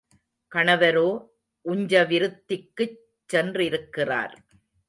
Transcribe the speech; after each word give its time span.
கணவரோ 0.51 1.09
உஞ்சவிருத்திக்குச் 1.65 2.97
சென்றிருக்கிறார். 3.33 4.35